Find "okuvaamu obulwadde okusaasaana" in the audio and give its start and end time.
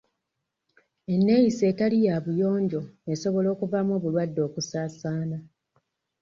3.55-5.37